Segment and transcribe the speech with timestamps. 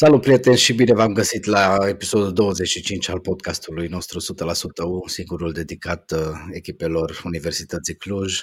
[0.00, 4.22] Salut prieteni și bine v-am găsit la episodul 25 al podcastului nostru 100%
[4.84, 6.20] U, singurul dedicat uh,
[6.52, 8.40] echipelor Universității Cluj,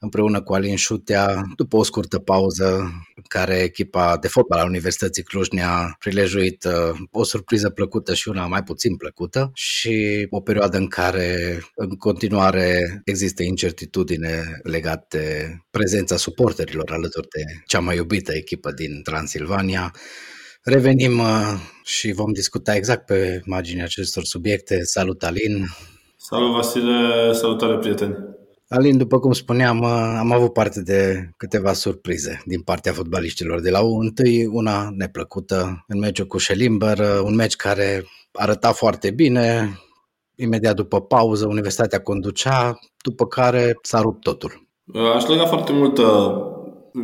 [0.00, 2.68] împreună cu Alin Șutea, după o scurtă pauză
[3.14, 8.28] în care echipa de fotbal al Universității Cluj ne-a prilejuit uh, o surpriză plăcută și
[8.28, 15.56] una mai puțin plăcută și o perioadă în care în continuare există incertitudine legate de
[15.70, 19.92] prezența suporterilor alături de cea mai iubită echipă din Transilvania,
[20.62, 21.54] Revenim uh,
[21.84, 24.84] și vom discuta exact pe marginea acestor subiecte.
[24.84, 25.66] Salut, Alin!
[26.16, 27.32] Salut, Vasile!
[27.32, 28.16] Salutare, prieteni!
[28.68, 33.70] Alin, după cum spuneam, uh, am avut parte de câteva surprize din partea fotbaliștilor de
[33.70, 33.98] la U.
[33.98, 39.78] Întâi, una neplăcută în meciul cu Schelimber, uh, un meci care arăta foarte bine,
[40.34, 44.66] imediat după pauză, Universitatea conducea, după care s-a rupt totul.
[45.14, 45.98] Aș lega foarte mult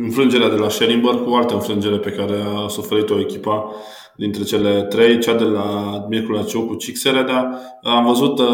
[0.01, 3.71] înfrângerea de la Schellingberg cu alte înfrângere pe care a suferit-o echipa
[4.15, 6.77] dintre cele trei, cea de la Mircula Ciu cu
[7.11, 8.47] dar Am văzut uh,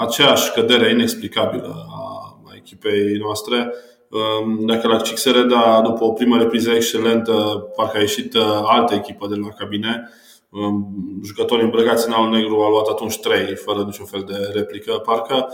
[0.00, 3.74] aceeași cădere inexplicabilă a, a echipei noastre.
[4.08, 7.32] Um, dacă la Cixereda, după o primă repriză excelentă,
[7.76, 10.08] parcă a ieșit uh, altă echipă de la cabine.
[10.50, 10.86] Um,
[11.24, 15.48] jucătorii îmbrăcați în al negru au luat atunci trei, fără niciun fel de replică, parcă.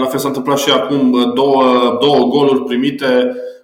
[0.00, 3.57] La fel s-a întâmplat și acum, două, două goluri primite Uh,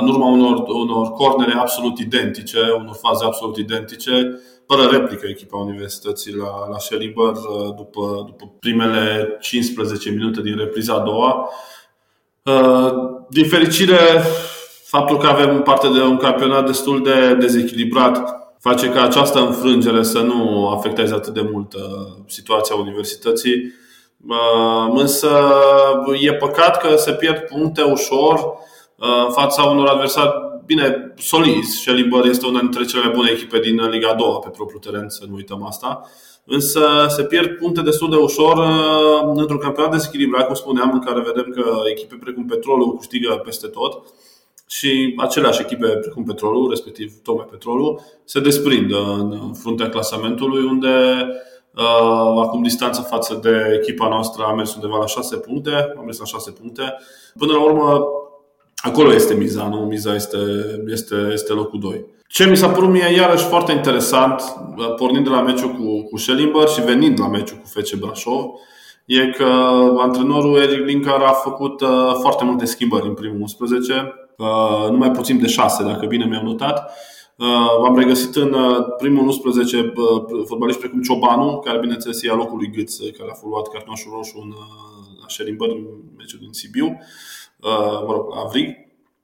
[0.00, 6.34] în urma unor, unor cornere absolut identice, unor faze absolut identice, fără replică echipa Universității
[6.34, 11.48] la, la Schellimber uh, după, după primele 15 minute din repriza a doua.
[12.42, 12.92] Uh,
[13.28, 14.22] din fericire,
[14.84, 20.18] faptul că avem parte de un campionat destul de dezechilibrat face ca această înfrângere să
[20.18, 21.74] nu afecteze atât de mult
[22.26, 23.74] situația universității.
[24.90, 25.28] Însă
[26.20, 28.58] e păcat că se pierd puncte ușor
[28.96, 30.32] în fața unor adversari
[30.66, 31.76] bine solizi.
[31.76, 35.24] Schellimber este una dintre cele mai bune echipe din Liga 2 pe propriul teren, să
[35.28, 36.00] nu uităm asta.
[36.44, 41.20] Însă se pierd puncte destul de ușor uh, într-un campionat dezechilibrat, cum spuneam, în care
[41.20, 44.02] vedem că echipe precum Petrolul câștigă peste tot
[44.68, 50.88] și aceleași echipe precum Petrolul, respectiv tocmai Petrolul, se desprind în fruntea clasamentului, unde
[51.76, 56.18] Uh, acum distanța față de echipa noastră a mers undeva la 6 puncte, a mers
[56.18, 56.82] la 6 puncte.
[57.38, 58.06] Până la urmă,
[58.84, 59.76] Acolo este miza, nu?
[59.76, 60.38] Miza este,
[60.86, 62.04] este, este locul 2.
[62.28, 64.42] Ce mi s-a părut mie iarăși foarte interesant,
[64.96, 68.44] pornind de la meciul cu, cu Schellimber și venind la meciul cu FC Brașov,
[69.04, 69.44] e că
[69.98, 71.88] antrenorul Eric Linkar a făcut uh,
[72.20, 76.90] foarte multe schimbări în primul 11, uh, numai puțin de 6, dacă bine mi-am notat.
[77.36, 82.56] Uh, am regăsit în uh, primul 11 uh, fotbaliști precum Ciobanu, care bineînțeles ia locul
[82.56, 85.84] lui Gâț, care a luat cartonașul roșu în uh, la Schellimber, în
[86.16, 86.86] meciul din Sibiu.
[86.86, 87.43] Uh, Uh,
[88.06, 88.82] mă rog, Avrig.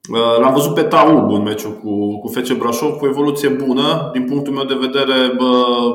[0.09, 4.25] Uh, l-am văzut pe Taub în meciul cu, cu FC Brașov cu evoluție bună, din
[4.25, 5.37] punctul meu de vedere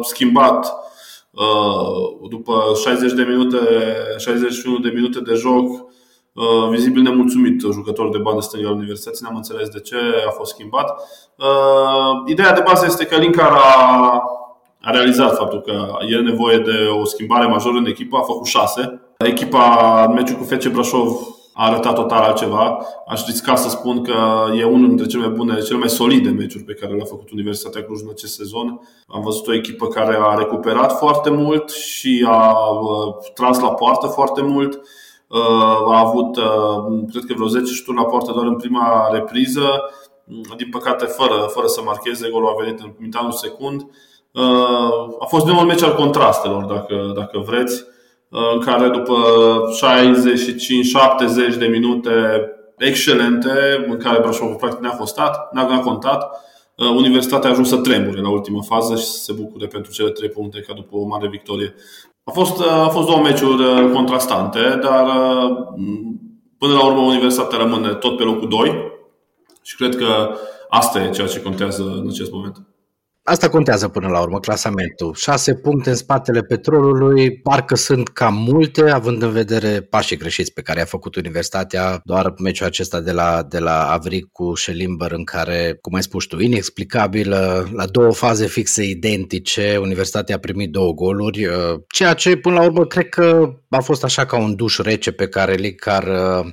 [0.02, 0.74] schimbat
[1.32, 3.58] uh, după 60 de minute,
[4.18, 5.94] 61 de minute de joc,
[6.70, 9.96] vizibil nemulțumit jucător de bandă stângă al Universității, n-am înțeles de ce
[10.28, 11.02] a fost schimbat.
[12.26, 14.24] Ideea de bază este că Linkar a,
[14.82, 19.02] a realizat faptul că e nevoie de o schimbare majoră în echipă, a făcut șase.
[19.18, 22.78] Echipa în meciul cu FC Brașov a arătat total altceva.
[23.08, 24.14] Aș risca să spun că
[24.58, 27.84] e unul dintre cele mai bune, cele mai solide meciuri pe care le-a făcut Universitatea
[27.84, 28.80] Cluj în acest sezon.
[29.08, 34.08] Am văzut o echipă care a recuperat foarte mult și a uh, tras la poartă
[34.08, 34.82] foarte mult.
[35.28, 39.84] Uh, a avut, uh, cred că vreo 10 șuturi la poartă doar în prima repriză.
[40.58, 43.88] Din păcate, fără, fără să marcheze, golul a venit în mitanul secund.
[45.20, 47.95] A fost de un meci al contrastelor, dacă, dacă vreți în
[48.66, 49.16] care după
[51.54, 52.12] 65-70 de minute
[52.78, 56.24] excelente, în care Brașovul practic ne-a fostat, n-a contat,
[56.76, 60.10] uh, Universitatea a ajuns să tremure la ultima fază și să se bucure pentru cele
[60.10, 61.76] trei puncte ca după o mare victorie.
[62.24, 65.06] A fost, uh, a fost două meciuri uh, contrastante, dar
[66.58, 68.94] până la urmă Universitatea rămâne tot pe locul 2
[69.62, 70.36] și cred că
[70.70, 72.58] asta e ceea ce contează în acest moment.
[73.28, 75.14] Asta contează până la urmă, clasamentul.
[75.14, 80.62] Șase puncte în spatele petrolului, parcă sunt cam multe, având în vedere pașii greșiți pe
[80.62, 85.24] care a făcut Universitatea, doar meciul acesta de la, de la Avric cu Schelimber, în
[85.24, 87.30] care, cum ai spus tu, inexplicabil,
[87.74, 91.48] la două faze fixe identice, Universitatea a primit două goluri,
[91.88, 95.28] ceea ce, până la urmă, cred că a fost așa ca un duș rece pe
[95.28, 96.08] care Licar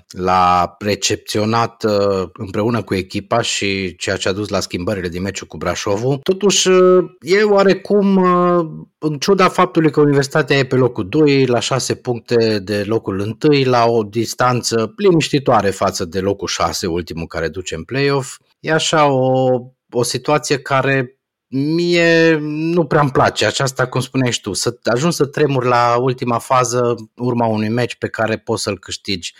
[0.08, 1.84] l-a recepționat
[2.32, 6.18] împreună cu echipa și ceea ce a dus la schimbările din meciul cu Brașovul.
[6.22, 8.16] Totuși, totuși e oarecum,
[8.98, 13.62] în ciuda faptului că Universitatea e pe locul 2, la 6 puncte de locul 1,
[13.64, 19.06] la o distanță liniștitoare față de locul 6, ultimul care duce în play-off, e așa
[19.06, 19.58] o,
[19.90, 21.16] o situație care
[21.48, 23.46] mie nu prea îmi place.
[23.46, 28.08] Aceasta, cum spuneai tu, să ajungi să tremuri la ultima fază, urma unui meci pe
[28.08, 29.34] care poți să-l câștigi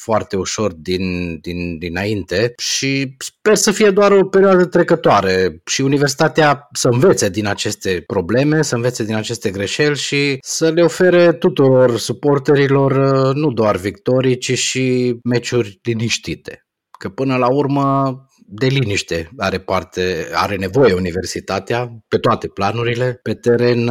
[0.00, 6.68] foarte ușor din, din, dinainte și sper să fie doar o perioadă trecătoare și universitatea
[6.72, 11.98] să învețe din aceste probleme, să învețe din aceste greșeli și să le ofere tuturor
[11.98, 12.92] suporterilor
[13.34, 16.66] nu doar victorii, ci și meciuri liniștite.
[16.98, 18.16] Că până la urmă
[18.50, 23.20] de liniște are parte, are nevoie universitatea pe toate planurile.
[23.22, 23.88] Pe teren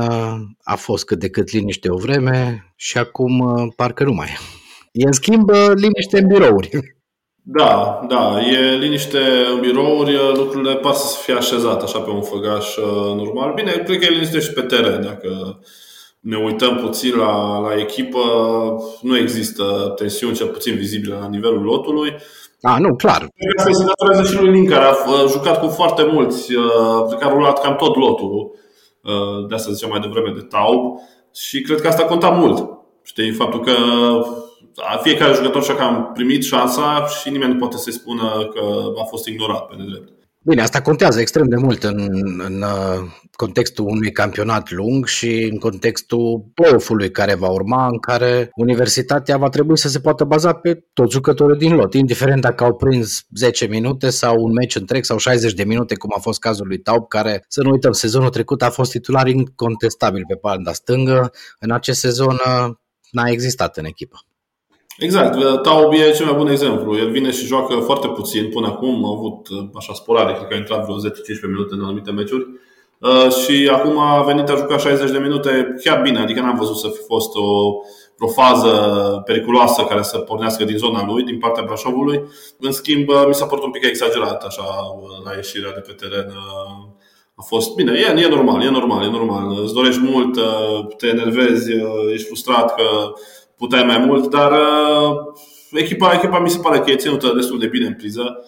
[0.64, 3.44] a fost cât de cât liniște o vreme și acum
[3.76, 4.57] parcă nu mai e.
[4.98, 6.70] E în schimb liniște în birouri.
[7.42, 9.20] Da, da, e liniște
[9.54, 13.54] în birouri, lucrurile par să fie așezate așa pe un făgaș uh, normal.
[13.54, 15.02] Bine, cred că e liniște și pe teren.
[15.02, 15.60] Dacă
[16.20, 18.20] ne uităm puțin la, la echipă,
[19.02, 22.16] nu există tensiuni cel puțin vizibile la nivelul lotului.
[22.62, 23.28] A, nu, clar.
[23.58, 27.26] Asta se datorează și lui Lin, care a jucat cu foarte mulți, uh, cred că
[27.26, 28.52] a rulat cam tot lotul,
[29.04, 31.00] uh, de asta ziceam mai devreme, de Taub,
[31.34, 32.70] și cred că asta conta mult.
[33.04, 33.74] Știi, faptul că
[35.02, 38.62] fiecare jucător și-a cam primit șansa și nimeni nu poate să-i spună că
[39.02, 40.18] a fost ignorat pe nedrept.
[40.50, 45.58] Bine, asta contează extrem de mult în, în uh, contextul unui campionat lung și în
[45.58, 50.86] contextul play care va urma, în care universitatea va trebui să se poată baza pe
[50.94, 55.18] toți jucătorii din lot, indiferent dacă au prins 10 minute sau un meci întreg sau
[55.18, 58.62] 60 de minute, cum a fost cazul lui Taub, care, să nu uităm, sezonul trecut
[58.62, 61.32] a fost titular incontestabil pe panda stângă.
[61.60, 62.74] În acest sezon uh,
[63.12, 64.18] n-a existat în echipă.
[64.98, 66.98] Exact, Taub e cel mai bun exemplu.
[66.98, 70.58] El vine și joacă foarte puțin până acum, a avut așa sporare, cred că a
[70.58, 71.02] intrat vreo 10-15
[71.48, 72.48] minute în anumite meciuri.
[73.00, 76.78] Uh, și acum a venit a juca 60 de minute chiar bine, adică n-am văzut
[76.78, 77.74] să fi fost o,
[78.20, 78.72] o fază
[79.26, 82.24] periculoasă care să pornească din zona lui, din partea Brașovului.
[82.60, 84.64] În schimb, mi s-a părut un pic exagerat așa
[85.24, 86.34] la ieșirea de pe teren.
[87.36, 89.62] A fost bine, e, e normal, e normal, e normal.
[89.64, 90.40] Îți dorești mult,
[90.98, 91.72] te enervezi,
[92.14, 92.84] ești frustrat că
[93.58, 95.16] puteai mai mult, dar uh,
[95.72, 98.44] echipa, echipa mi se pare că e ținută destul de bine în priză.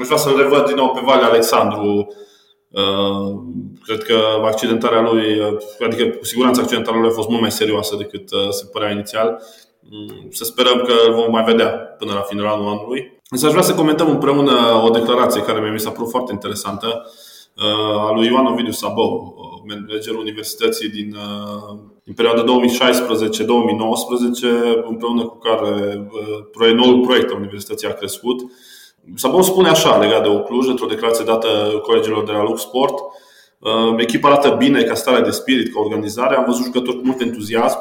[0.00, 2.14] Aș vrea să-l revăd din nou pe Vale Alexandru.
[2.70, 3.38] Uh,
[3.84, 7.96] cred că accidentarea lui, uh, adică cu siguranță accidentarea lui a fost mult mai serioasă
[7.96, 9.42] decât se părea inițial.
[9.90, 13.20] Mm, să sperăm că îl vom mai vedea până la finalul anului.
[13.30, 17.10] Însă aș vrea să comentăm împreună o declarație care mi s-a părut foarte interesantă
[18.08, 19.34] a lui Ioan Ovidiu Sabou,
[19.68, 21.16] managerul universității din,
[22.06, 22.46] din perioada 2016-2019,
[24.88, 28.40] împreună cu care noul proiect al universității a crescut.
[29.14, 31.48] Sabou spune așa legat de Ocluj, într-o declarație dată
[31.82, 32.94] colegilor de la Lux Sport.
[33.96, 36.36] Echipa arată bine ca stare de spirit, ca organizare.
[36.36, 37.78] Am văzut jucători cu mult entuziasm.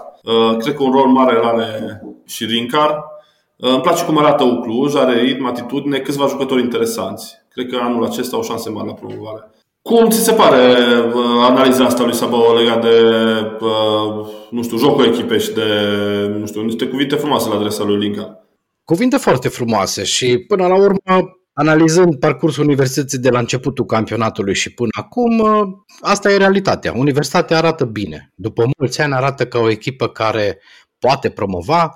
[0.60, 3.04] Cred că un rol mare îl are și Rincar.
[3.58, 7.34] Îmi place cum arată Ucluj, are ritm, atitudine, câțiva jucători interesanți.
[7.50, 9.50] Cred că anul acesta au șanse mari la promovare.
[9.90, 10.74] Cum ți se pare
[11.42, 13.00] analiza asta lui Sabau legat de,
[14.50, 15.64] nu știu, jocul echipei și de,
[16.40, 18.48] nu știu, niște cuvinte frumoase la adresa lui Linca?
[18.84, 24.74] Cuvinte foarte frumoase și până la urmă, analizând parcursul universității de la începutul campionatului și
[24.74, 25.44] până acum,
[26.02, 26.94] asta e realitatea.
[26.96, 28.32] Universitatea arată bine.
[28.36, 30.62] După mulți ani arată ca o echipă care
[31.00, 31.94] poate promova,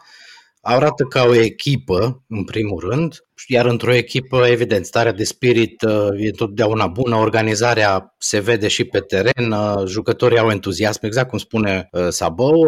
[0.76, 3.16] arată ca o echipă, în primul rând,
[3.48, 8.84] iar într-o echipă, evident, starea de spirit uh, e totdeauna bună, organizarea se vede și
[8.84, 12.66] pe teren, uh, jucătorii au entuziasm, exact cum spune uh, Sabou,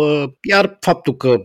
[0.49, 1.35] iar faptul că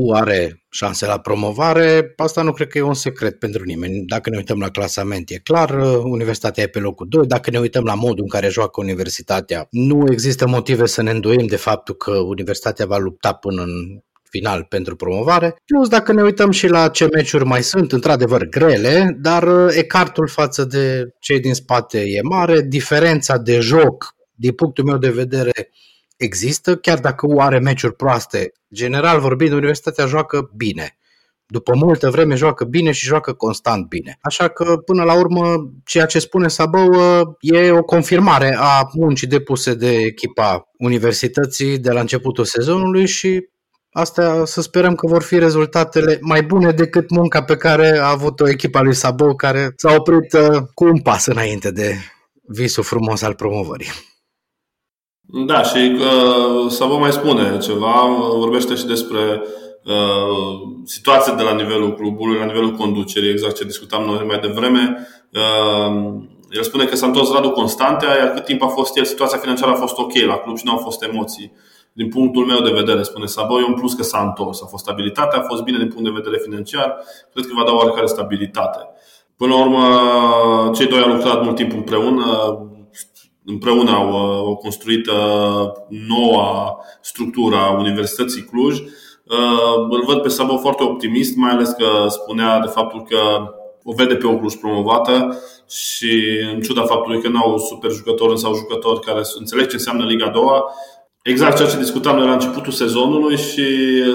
[0.00, 4.04] U are șanse la promovare, asta nu cred că e un secret pentru nimeni.
[4.06, 5.70] Dacă ne uităm la clasament, e clar,
[6.02, 7.26] Universitatea e pe locul 2.
[7.26, 11.46] Dacă ne uităm la modul în care joacă Universitatea, nu există motive să ne îndoim
[11.46, 15.56] de faptul că Universitatea va lupta până în final pentru promovare.
[15.64, 20.28] Plus, dacă ne uităm și la ce meciuri mai sunt, într-adevăr grele, dar uh, ecartul
[20.28, 25.70] față de cei din spate e mare, diferența de joc, din punctul meu de vedere,
[26.16, 28.52] există, chiar dacă U are meciuri proaste.
[28.74, 30.98] General vorbind, Universitatea joacă bine.
[31.50, 34.18] După multă vreme joacă bine și joacă constant bine.
[34.20, 39.26] Așa că, până la urmă, ceea ce spune Sabău uh, e o confirmare a muncii
[39.26, 43.48] depuse de echipa universității de la începutul sezonului și
[43.90, 48.48] Asta să sperăm că vor fi rezultatele mai bune decât munca pe care a avut-o
[48.48, 51.94] echipa lui Sabou, care s-a oprit uh, cu un pas înainte de
[52.42, 53.90] visul frumos al promovării.
[55.46, 59.42] Da, și uh, Sabou mai spune ceva, vorbește și despre
[59.84, 65.08] uh, situația de la nivelul clubului, la nivelul conducerii, exact ce discutam noi mai devreme.
[65.32, 69.38] Uh, el spune că s-a întors Radu Constantea, iar cât timp a fost el, situația
[69.38, 71.52] financiară a fost ok la club și nu au fost emoții.
[71.54, 74.62] Uh, din punctul meu de vedere, spune Saboi, un plus că s-a întors.
[74.62, 76.96] A fost stabilitate, a fost bine din punct de vedere financiar,
[77.32, 78.78] cred că va da oarecare stabilitate.
[79.36, 79.84] Până la urmă,
[80.74, 82.58] cei doi au lucrat mult timp împreună,
[83.44, 85.10] împreună au, au construit
[85.88, 88.78] noua structură a Universității Cluj.
[89.90, 93.18] Îl văd pe Sabo foarte optimist, mai ales că spunea de faptul că
[93.84, 95.38] o vede pe o Cluj promovată
[95.68, 100.04] și în ciuda faptului că nu au super jucători, sau jucători care înțeleg ce înseamnă
[100.04, 100.42] Liga 2
[101.28, 103.64] Exact ceea ce discutam noi la începutul sezonului și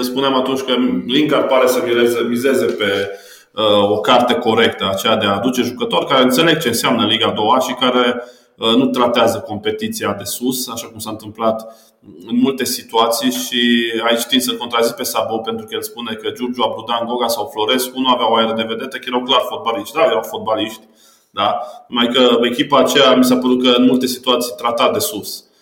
[0.02, 0.74] spuneam atunci că
[1.06, 1.82] Linkar pare să
[2.28, 3.10] mizeze pe
[3.52, 7.46] uh, o carte corectă, aceea de a aduce jucători care înțeleg ce înseamnă Liga 2
[7.68, 8.22] și care
[8.56, 11.62] uh, nu tratează competiția de sus, așa cum s-a întâmplat
[12.26, 16.30] în multe situații și aici tind să contrazic pe Sabo pentru că el spune că
[16.30, 19.94] Giurgiu, Abrudan, Goga sau Florescu nu aveau aer de vedete, că erau clar fotbaliști.
[19.94, 20.82] Da, erau fotbaliști,
[21.30, 21.60] da?
[21.88, 25.52] Numai că echipa aceea mi s-a părut că în multe situații trata de sus uh,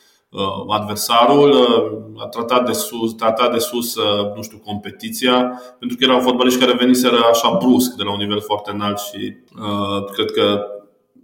[0.68, 6.04] adversarul, uh, a tratat de sus, tratat de sus uh, nu știu, competiția, pentru că
[6.04, 10.30] erau fotbaliști care veniseră așa brusc de la un nivel foarte înalt și uh, cred
[10.30, 10.66] că,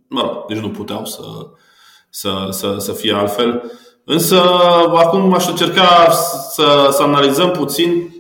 [0.09, 1.23] mă rog, nici nu puteau să,
[2.11, 3.63] să, să, să fie altfel.
[4.05, 4.43] Însă,
[4.95, 6.11] acum aș încerca
[6.51, 8.13] să, să analizăm puțin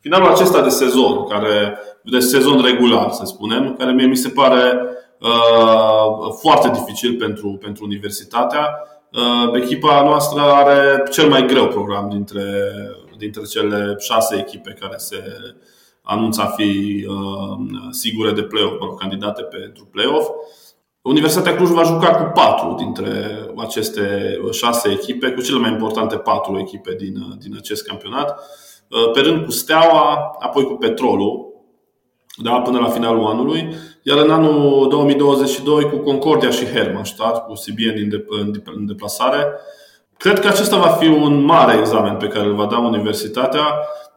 [0.00, 4.80] finalul acesta de sezon, care, de sezon regular, să spunem, care mie mi se pare
[5.20, 8.68] uh, foarte dificil pentru, pentru universitatea.
[9.14, 12.42] Uh, echipa noastră are cel mai greu program dintre,
[13.16, 15.22] dintre cele șase echipe care se
[16.02, 20.28] anunță a fi uh, sigure de play-off, candidate pentru play-off.
[21.02, 26.58] Universitatea Cluj va juca cu patru dintre aceste șase echipe, cu cele mai importante patru
[26.58, 28.40] echipe din, din acest campionat,
[29.14, 31.41] pe rând cu Steaua, apoi cu Petrolul,
[32.36, 38.22] da, până la finalul anului, iar în anul 2022 cu Concordia și Hermannstadt, cu CBN
[38.74, 39.46] în deplasare.
[40.16, 43.64] Cred că acesta va fi un mare examen pe care îl va da Universitatea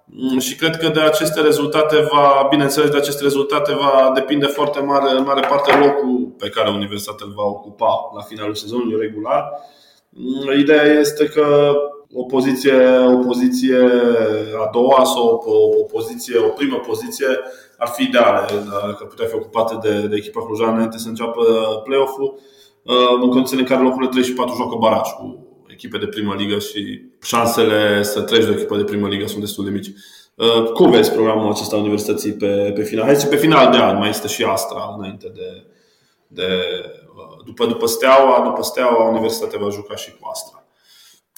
[0.05, 4.79] Mm, și cred că de aceste rezultate va, bineînțeles, de aceste rezultate va depinde foarte
[4.79, 9.49] mare, în mare parte locul pe care Universitatea îl va ocupa la finalul sezonului regular.
[10.09, 11.75] Mm, ideea este că
[12.13, 13.77] o poziție, o poziție
[14.65, 17.27] a doua sau o, o poziție, o primă poziție
[17.77, 18.45] ar fi ideală,
[18.97, 21.41] că putea fi ocupată de, de echipa clujană înainte să înceapă
[21.83, 22.39] play-off-ul,
[22.83, 26.35] uh, în condițiile în care locurile 3 și 4 joacă baraj cu echipe de primă
[26.37, 29.91] ligă și șansele să treci de o echipă de primă ligă sunt destul de mici.
[30.35, 33.05] Uh, cum vezi programul acesta universității pe, pe final?
[33.05, 35.65] Hai pe final de an mai este și Astra înainte de,
[36.27, 36.47] de
[37.15, 40.54] uh, după, după Steaua, după Steaua Universitatea va juca și cu Astra.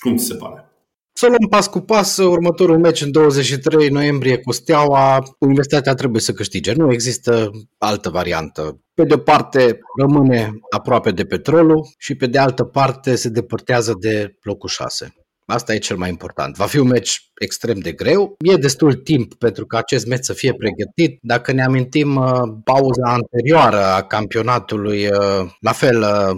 [0.08, 0.72] Cum ți se pare?
[1.14, 5.24] Să luăm pas cu pas următorul meci în 23 noiembrie cu Steaua.
[5.40, 6.74] Universitatea trebuie să câștige.
[6.74, 8.82] Nu există altă variantă.
[8.94, 13.96] Pe de o parte rămâne aproape de petrolul și pe de altă parte se depărtează
[14.00, 15.14] de locul 6.
[15.46, 16.56] Asta e cel mai important.
[16.56, 18.36] Va fi un meci extrem de greu.
[18.40, 21.20] E destul timp pentru ca acest meci să fie pregătit.
[21.22, 26.38] Dacă ne amintim uh, pauza anterioară a campionatului, uh, la fel uh,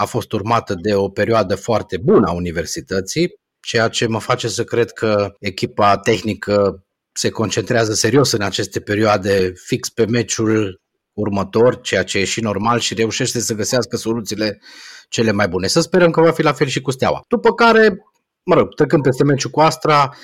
[0.00, 4.64] a fost urmată de o perioadă foarte bună a universității ceea ce mă face să
[4.64, 10.80] cred că echipa tehnică se concentrează serios în aceste perioade fix pe meciul
[11.12, 14.60] următor, ceea ce e și normal și reușește să găsească soluțiile
[15.08, 15.66] cele mai bune.
[15.66, 17.24] Să sperăm că va fi la fel și cu Steaua.
[17.28, 17.98] După care,
[18.42, 20.16] mă rog, trecând peste meciul cu Astra,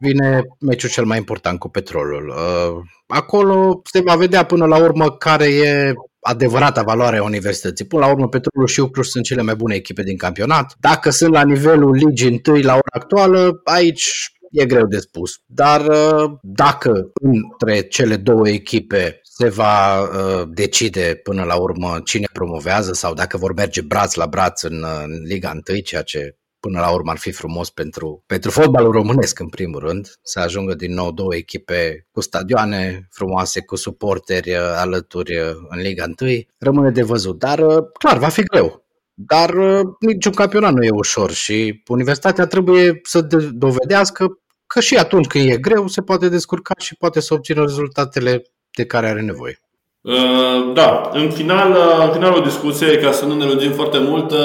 [0.00, 2.28] vine meciul cel mai important cu Petrolul.
[2.28, 7.86] Uh, acolo se va vedea până la urmă care e adevărata valoare a universității.
[7.86, 10.74] Până la urmă, Petrolul și Ucluș sunt cele mai bune echipe din campionat.
[10.80, 15.30] Dacă sunt la nivelul ligii întâi la ora actuală, aici e greu de spus.
[15.46, 22.26] Dar uh, dacă între cele două echipe se va uh, decide până la urmă cine
[22.32, 26.80] promovează sau dacă vor merge braț la braț în, în Liga 1, ceea ce până
[26.80, 30.94] la urmă ar fi frumos pentru, pentru fotbalul românesc în primul rând, să ajungă din
[30.94, 36.30] nou două echipe cu stadioane frumoase, cu suporteri uh, alături uh, în Liga 1.
[36.58, 38.84] Rămâne de văzut, dar uh, clar, va fi greu.
[39.14, 39.54] Dar
[40.00, 43.20] niciun campionat nu e ușor și universitatea trebuie să
[43.52, 48.42] dovedească că și atunci când e greu se poate descurca și poate să obțină rezultatele
[48.76, 49.60] de care are nevoie.
[50.06, 54.30] Uh, da, în, final, uh, în finalul discuției, ca să nu ne lungim foarte mult,
[54.30, 54.38] uh,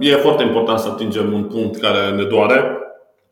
[0.00, 2.78] e foarte important să atingem un punct care ne doare.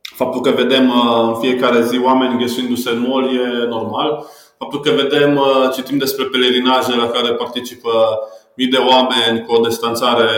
[0.03, 0.93] Faptul că vedem
[1.27, 4.25] în fiecare zi oameni găsindu-se în mol e normal.
[4.59, 5.41] Faptul că vedem,
[5.75, 7.91] citim despre pelerinaje la care participă
[8.55, 10.29] mii de oameni cu o distanțare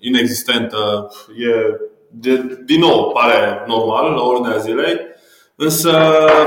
[0.00, 1.76] inexistentă, e,
[2.08, 4.98] de, din nou, pare normal la ordinea zilei.
[5.62, 5.90] Însă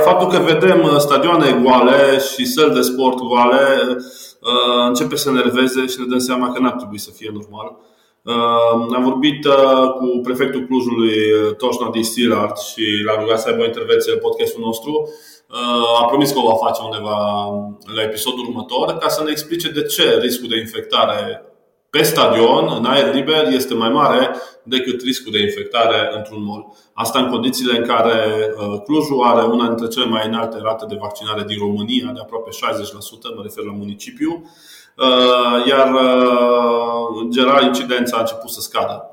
[0.03, 5.86] faptul că vedem uh, stadioane goale și săli de sport goale uh, începe să nerveze
[5.86, 7.77] și ne dăm seama că n-ar trebui să fie normal.
[8.22, 9.46] Uh, am vorbit
[10.00, 11.15] cu prefectul Clujului,
[11.58, 12.03] Toșna D.
[12.03, 15.10] Stilart, și l-am rugat să aibă o intervenție în podcastul nostru.
[16.01, 17.17] A promis că o va face undeva
[17.96, 21.52] la episodul următor ca să ne explice de ce riscul de infectare
[21.93, 26.73] pe stadion, în aer liber, este mai mare decât riscul de infectare într-un mall.
[26.93, 28.15] Asta în condițiile în care
[28.57, 32.50] uh, Clujul are una dintre cele mai înalte rate de vaccinare din România, de aproape
[32.50, 32.55] 60%,
[33.35, 34.31] mă refer la municipiu,
[34.97, 35.88] uh, iar
[37.21, 39.09] în general incidența a început să scadă.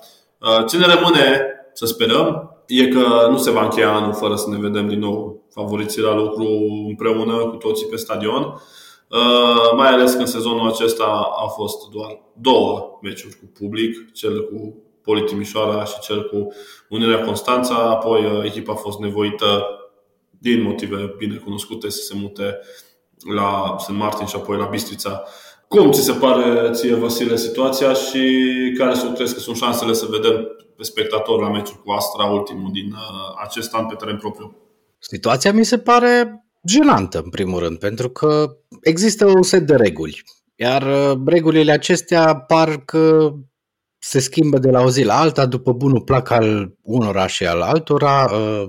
[0.68, 1.40] Ce ne rămâne
[1.72, 5.42] să sperăm e că nu se va încheia anul fără să ne vedem din nou
[5.54, 6.46] favoriții la lucru
[6.88, 8.62] împreună cu toții pe stadion.
[9.10, 14.44] Uh, mai ales că în sezonul acesta a fost doar două meciuri cu public, cel
[14.44, 16.48] cu Poli Timișoara și cel cu
[16.88, 19.64] Unirea Constanța, apoi uh, echipa a fost nevoită
[20.38, 22.58] din motive bine cunoscute să se mute
[23.34, 23.90] la St.
[23.90, 25.22] Martin și apoi la Bistrița.
[25.68, 28.22] Cum ți se pare ție, Vasile, situația și
[28.78, 32.70] care să crezi că sunt șansele să vedem pe spectator la meciul cu Astra, ultimul
[32.72, 34.56] din uh, acest an pe teren propriu?
[34.98, 40.22] Situația mi se pare jenantă, în primul rând, pentru că există un set de reguli,
[40.54, 43.32] iar uh, regulile acestea par că
[43.98, 47.60] se schimbă de la o zi la alta după bunul plac al unora și al
[47.60, 48.30] altora.
[48.32, 48.66] Uh,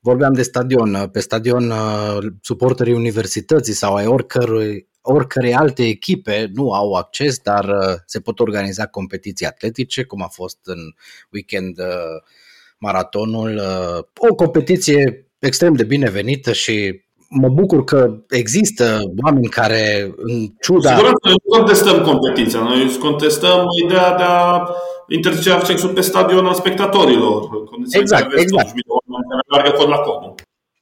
[0.00, 1.08] vorbeam de stadion.
[1.12, 1.72] Pe stadion,
[2.40, 7.74] suporterii universității sau ai oricărui, oricărei alte echipe nu au acces, dar
[8.06, 10.78] se pot organiza competiții atletice, cum a fost în
[11.32, 11.78] weekend
[12.78, 13.60] maratonul.
[14.16, 20.96] O competiție extrem de binevenită și mă bucur că există oameni care, în ciuda...
[20.96, 24.68] Sigur că nu contestăm competiția, noi contestăm ideea de a
[25.08, 27.48] interzice accesul pe stadion al spectatorilor.
[27.90, 28.72] Exact, exact.
[29.48, 30.34] Care la codul.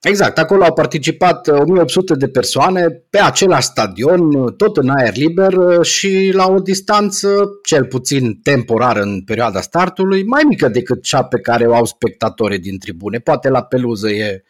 [0.02, 6.30] Exact, acolo au participat 1800 de persoane pe același stadion, tot în aer liber și
[6.34, 7.28] la o distanță,
[7.64, 12.58] cel puțin temporar în perioada startului, mai mică decât cea pe care o au spectatorii
[12.58, 13.18] din tribune.
[13.18, 14.42] Poate la peluză e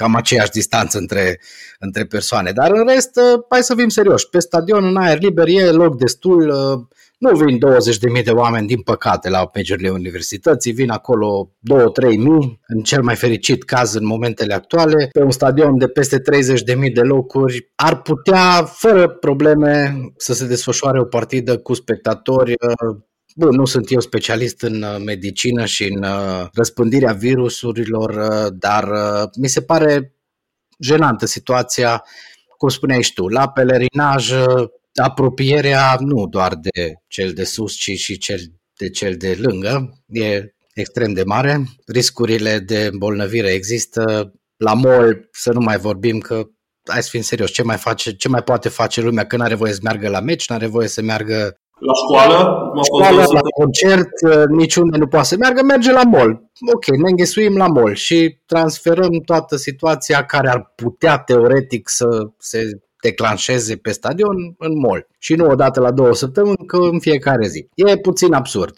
[0.00, 1.40] cam aceeași distanță între,
[1.78, 2.50] între persoane.
[2.52, 4.28] Dar în rest, uh, hai să fim serioși.
[4.28, 6.48] Pe stadion, în aer liber, e loc destul.
[6.48, 7.58] Uh, nu vin
[8.18, 10.72] 20.000 de oameni, din păcate, la meciurile universității.
[10.72, 11.50] Vin acolo
[12.12, 15.08] 2-3 mii, în cel mai fericit caz în momentele actuale.
[15.12, 21.00] Pe un stadion de peste 30.000 de locuri, ar putea, fără probleme, să se desfășoare
[21.00, 22.96] o partidă cu spectatori uh,
[23.40, 28.88] Bun, nu sunt eu specialist în uh, medicină și în uh, răspândirea virusurilor, uh, dar
[29.36, 30.14] mi se pare
[30.78, 32.04] jenantă situația,
[32.56, 34.32] cum spuneai și tu, la pelerinaj,
[34.94, 38.40] apropierea nu doar de cel de sus, ci și cel
[38.76, 41.64] de cel de lângă, e extrem de mare.
[41.86, 44.32] Riscurile de îmbolnăvire există.
[44.56, 46.48] La mall, să nu mai vorbim că
[46.84, 49.72] hai să fim serios, ce mai, face, ce mai poate face lumea când are voie
[49.72, 52.70] să meargă la meci, nu are voie să meargă la școală?
[52.74, 56.50] La școală, la concert, uh, niciunde nu poate să meargă, merge la mall.
[56.74, 62.06] Ok, ne înghesuim la mall și transferăm toată situația care ar putea teoretic să
[62.38, 65.06] se declanșeze pe stadion în mall.
[65.18, 67.68] Și nu odată la două săptămâni, că în fiecare zi.
[67.74, 68.74] E puțin absurd.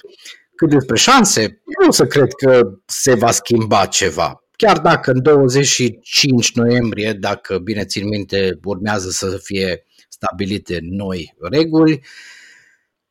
[0.55, 4.45] Cât despre șanse, nu să cred că se va schimba ceva.
[4.57, 12.03] Chiar dacă în 25 noiembrie, dacă bine țin minte, urmează să fie stabilite noi reguli,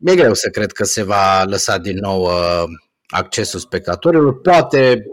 [0.01, 2.63] mi-e greu să cred că se va lăsa din nou uh,
[3.07, 4.41] accesul spectatorilor.
[4.41, 5.05] Poate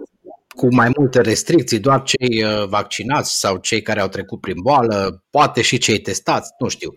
[0.48, 5.24] cu mai multe restricții, doar cei uh, vaccinați sau cei care au trecut prin boală,
[5.30, 6.94] poate și cei testați, nu știu.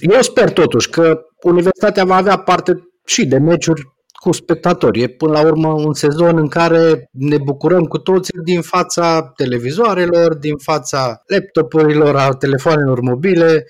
[0.00, 3.82] Eu sper totuși că universitatea va avea parte și de meciuri
[4.12, 5.02] cu spectatori.
[5.02, 10.34] E până la urmă un sezon în care ne bucurăm cu toții din fața televizoarelor,
[10.34, 13.66] din fața laptopurilor, a telefonelor mobile,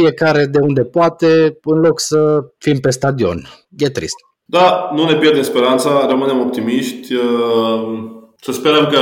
[0.00, 3.48] fiecare de unde poate, în loc să fim pe stadion.
[3.76, 4.16] E trist.
[4.44, 7.14] Da, nu ne pierdem speranța, rămânem optimiști.
[7.14, 9.00] Uh, să sperăm că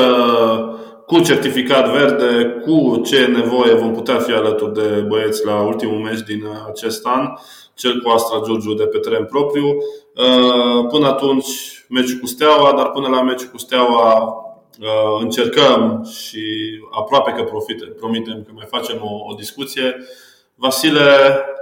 [1.07, 6.21] cu certificat verde, cu ce nevoie vom putea fi alături de băieți la ultimul meci
[6.21, 7.29] din acest an,
[7.75, 9.67] cel cu Astra Giurgiu de pe teren propriu.
[9.67, 11.47] Uh, până atunci,
[11.89, 14.35] meciul cu Steaua, dar până la meciul cu Steaua
[14.81, 16.45] uh, încercăm și
[17.01, 19.97] aproape că profite, promitem că mai facem o, o discuție
[20.59, 21.01] Vasile,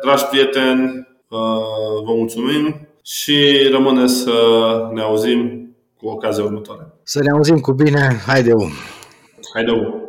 [0.03, 1.09] dragi prieteni,
[2.05, 4.33] vă mulțumim și rămâne să
[4.93, 6.93] ne auzim cu ocazia următoare.
[7.03, 8.53] Să ne auzim cu bine, haide!
[9.55, 10.04] Haide!